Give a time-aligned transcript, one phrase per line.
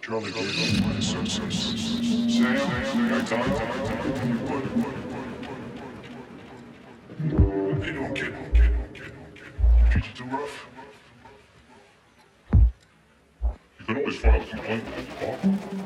[0.00, 0.30] Charlie
[13.78, 15.83] you can always file a complaint the department.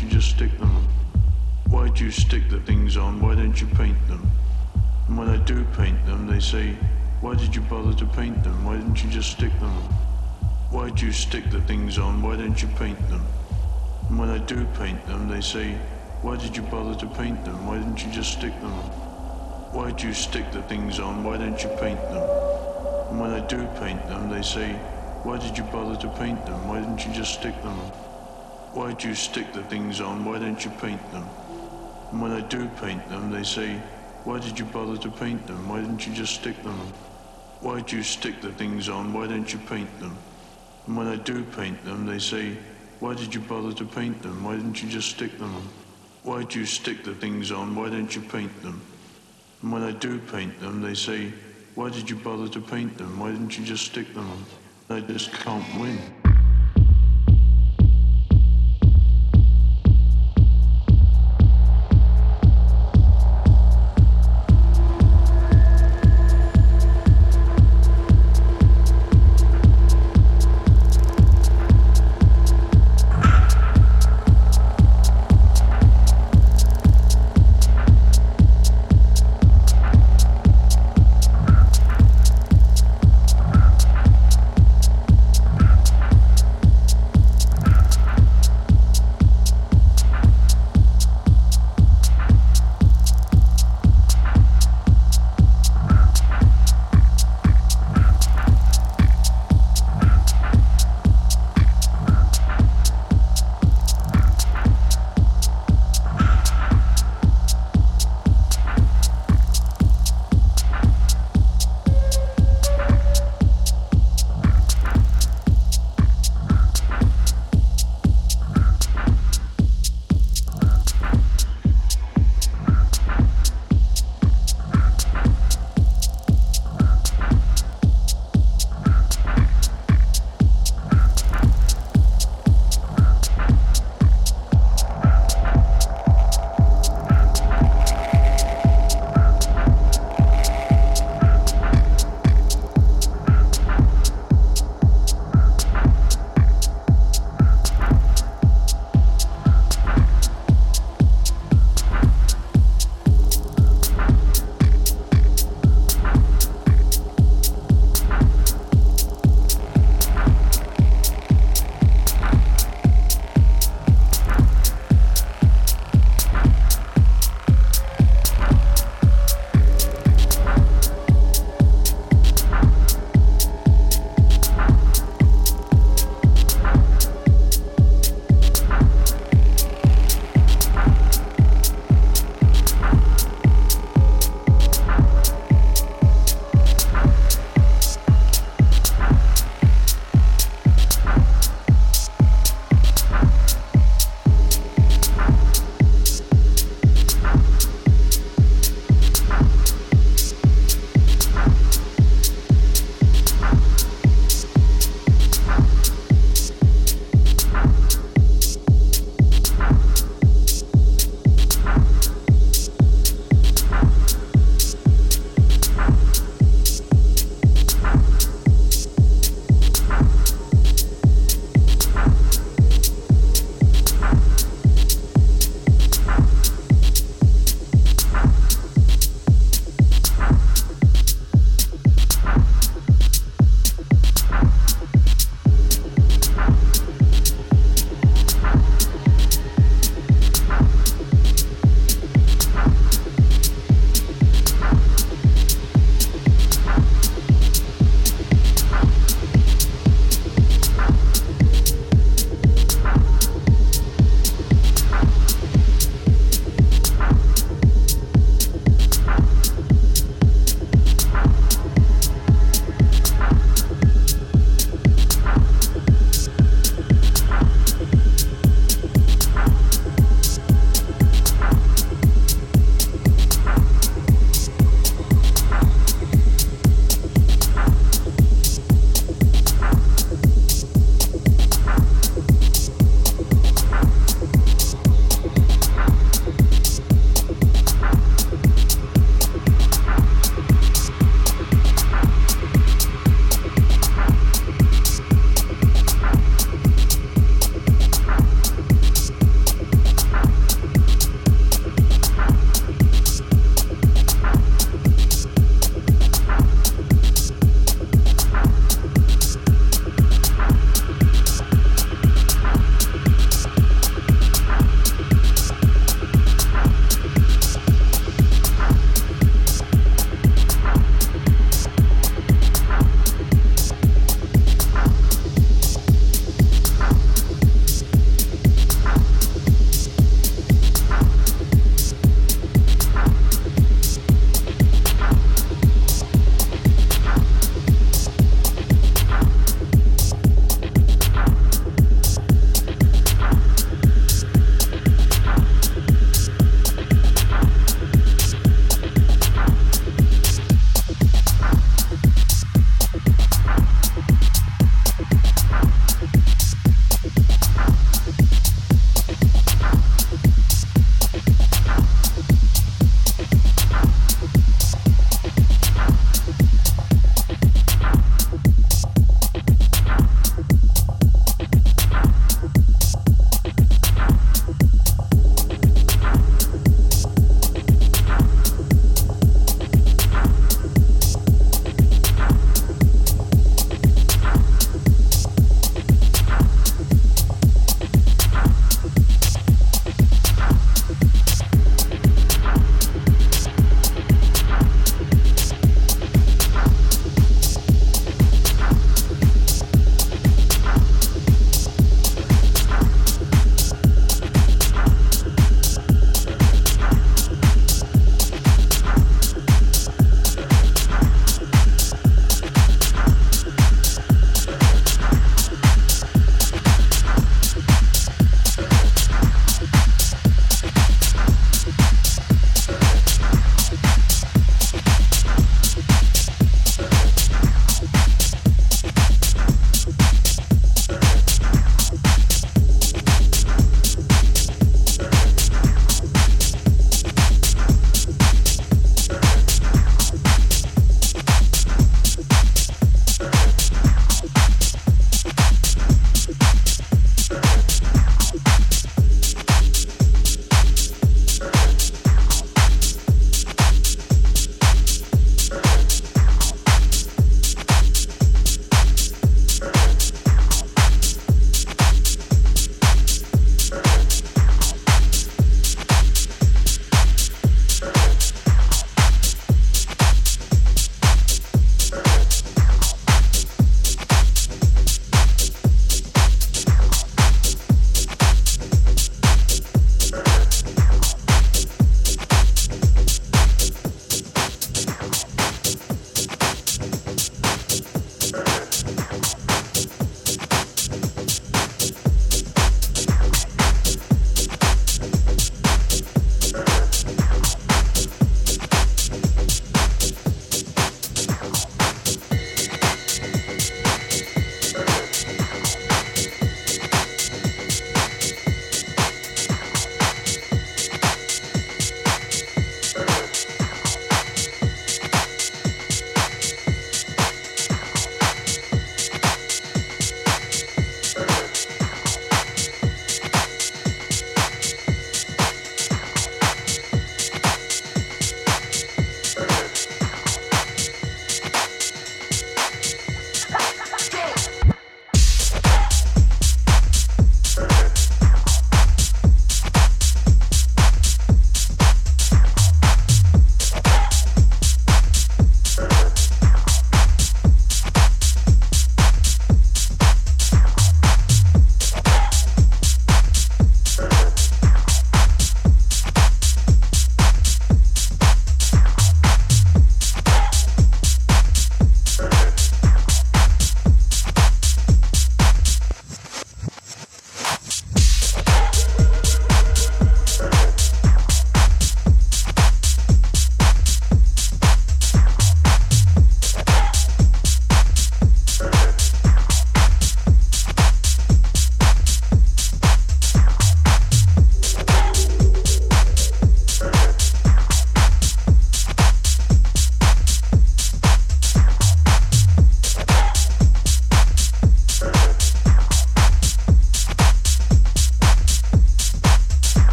[0.00, 0.88] You just stick them on?
[1.70, 3.20] Why do you stick the things on?
[3.20, 4.30] Why don't you paint them?
[5.08, 6.76] And when I do paint them, they say,
[7.20, 8.64] Why did you bother to paint them?
[8.64, 9.82] Why didn't you just stick them on?
[10.70, 12.22] Why do you stick the things on?
[12.22, 13.24] Why don't you paint them?
[14.08, 15.72] And when I do paint them, they say,
[16.22, 17.66] Why did you bother to paint them?
[17.66, 18.90] Why didn't you just stick them on?
[19.72, 21.24] Why do you stick the things on?
[21.24, 22.30] Why don't you paint them?
[23.10, 24.72] And when I do paint them, they say,
[25.24, 26.68] Why did you bother to paint them?
[26.68, 28.07] Why didn't you just stick them on?
[28.72, 30.24] Why do you stick the things on?
[30.24, 31.26] Why don't you paint them?
[32.12, 33.80] And when I do paint them, they say,
[34.24, 35.68] Why did you bother to paint them?
[35.68, 36.78] Why didn't you just stick them?
[37.60, 39.12] Why do you stick the things on?
[39.12, 40.16] Why don't you paint them?
[40.86, 42.56] And when I do paint them, they say,
[43.00, 44.44] Why did you bother to paint them?
[44.44, 45.68] Why didn't you just stick them?
[46.22, 47.74] Why do you stick the things on?
[47.74, 48.80] Why don't you paint them?
[49.62, 51.32] And when I do paint them, they say,
[51.74, 53.18] Why did you bother to paint them?
[53.18, 54.44] Why didn't you just stick them on?
[54.90, 55.98] I just can't win.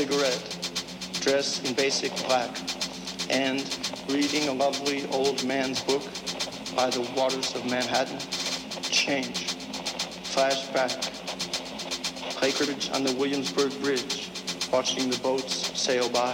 [0.00, 2.48] Cigarette, dressed in basic black,
[3.28, 3.60] and
[4.08, 6.02] reading a lovely old man's book
[6.74, 8.18] by the waters of Manhattan.
[8.80, 9.48] Change.
[10.32, 10.96] Flashback.
[12.34, 14.30] Placardage on the Williamsburg Bridge,
[14.72, 16.32] watching the boats sail by.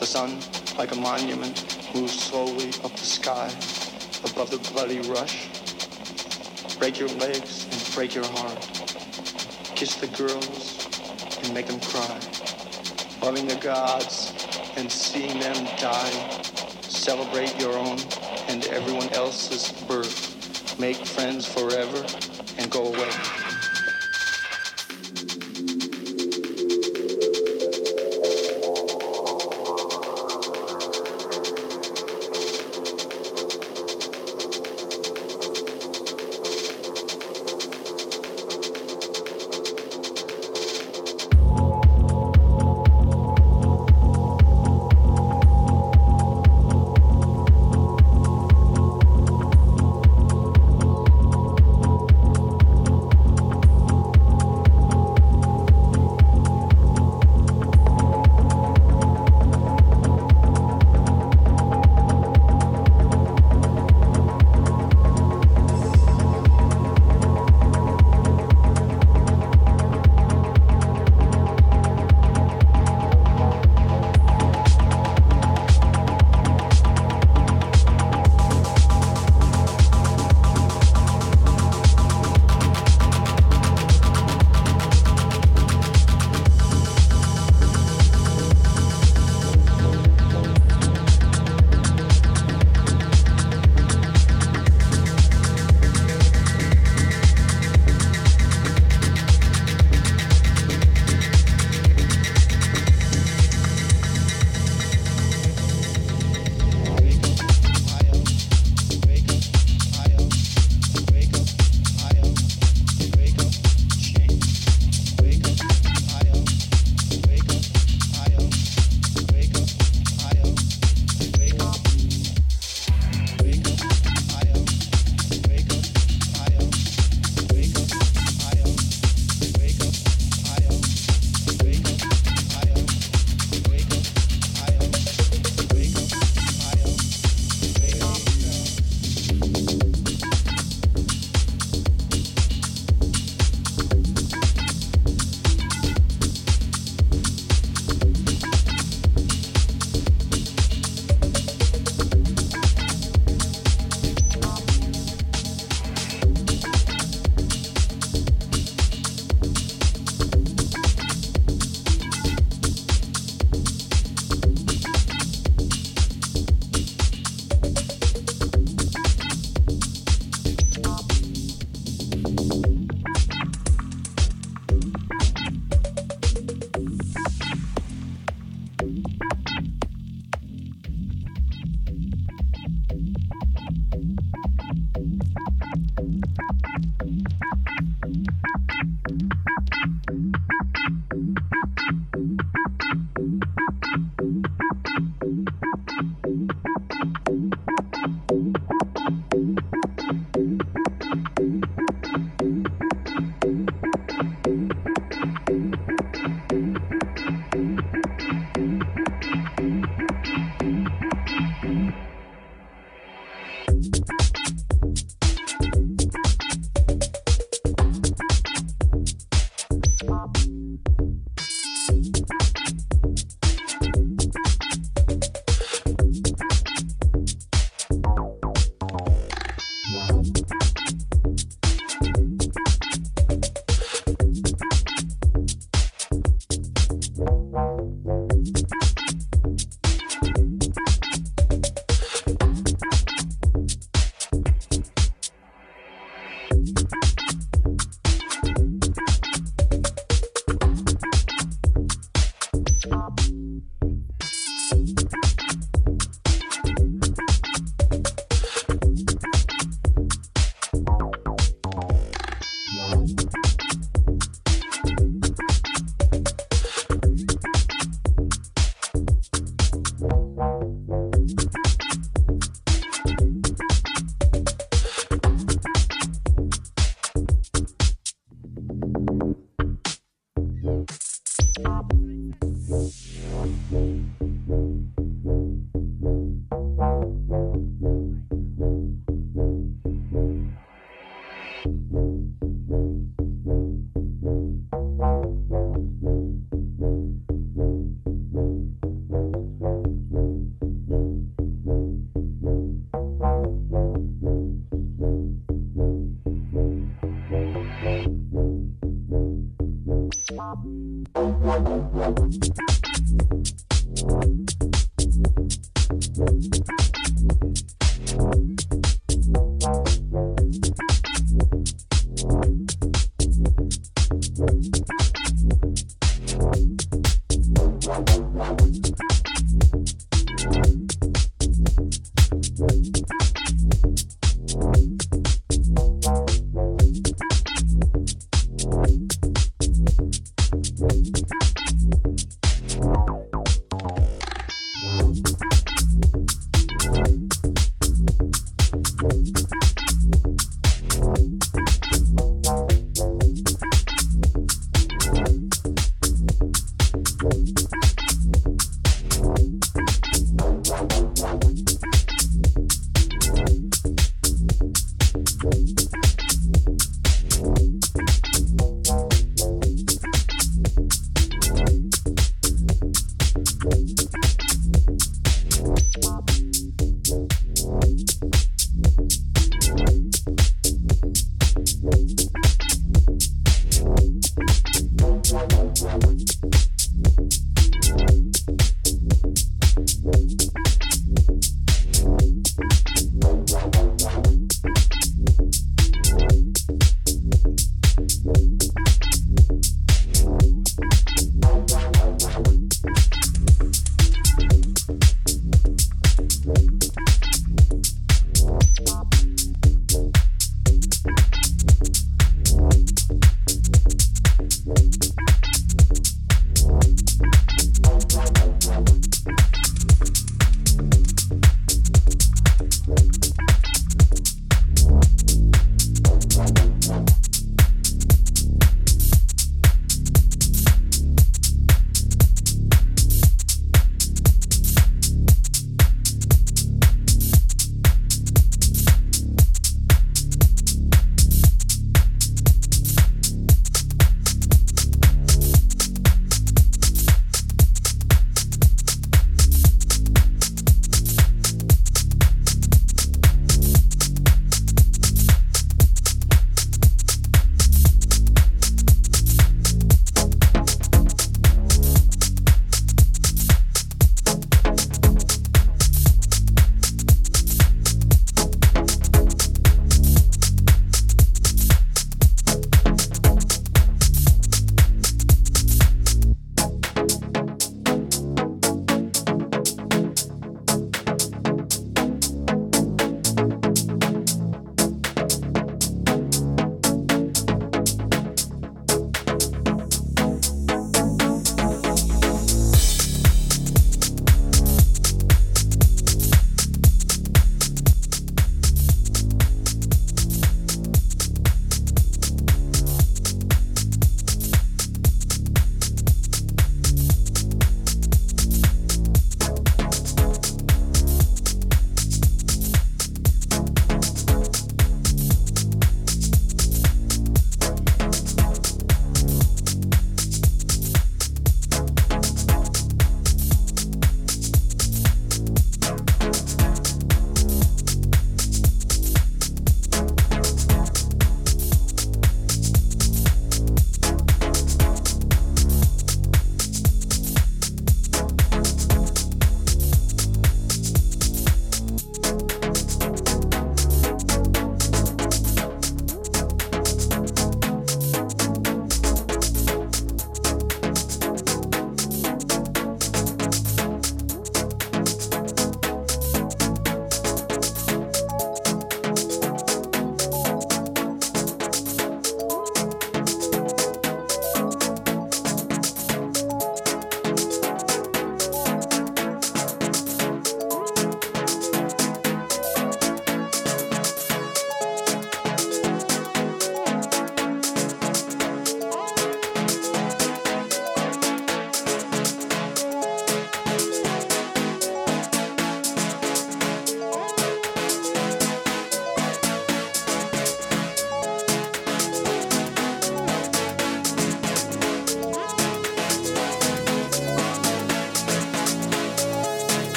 [0.00, 0.40] The sun,
[0.76, 1.54] like a monument,
[1.94, 3.46] moves slowly up the sky
[4.28, 5.46] above the bloody rush.
[6.80, 8.58] Break your legs and break your heart.
[9.76, 12.17] Kiss the girls and make them cry.
[13.28, 14.32] Loving the gods
[14.76, 16.40] and seeing them die.
[16.80, 17.98] Celebrate your own
[18.48, 20.80] and everyone else's birth.
[20.80, 21.67] Make friends forever